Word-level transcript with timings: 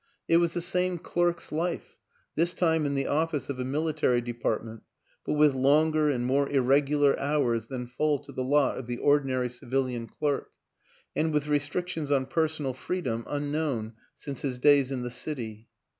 It 0.27 0.37
was 0.37 0.55
the 0.55 0.61
same 0.61 0.97
clerk's 0.97 1.51
life 1.51 1.95
this 2.33 2.55
time 2.55 2.87
in 2.87 2.95
the 2.95 3.05
office 3.05 3.51
of 3.51 3.59
a 3.59 3.63
mili 3.63 3.95
tary 3.95 4.19
department 4.19 4.81
but 5.23 5.33
with 5.33 5.53
longer 5.53 6.09
and 6.09 6.25
more 6.25 6.49
ir 6.49 6.63
regular 6.63 7.19
hours 7.19 7.67
than 7.67 7.85
fall 7.85 8.17
to 8.21 8.31
the 8.31 8.43
lot 8.43 8.79
of 8.79 8.87
the 8.87 8.97
ordinary 8.97 9.47
civilian 9.47 10.07
clerk, 10.07 10.49
and 11.15 11.31
with 11.31 11.45
restrictions 11.45 12.11
on 12.11 12.25
personal 12.25 12.73
freedom 12.73 13.25
unknown 13.27 13.93
since 14.17 14.41
his 14.41 14.57
days 14.57 14.91
in 14.91 15.03
the 15.03 15.11
City. 15.11 15.67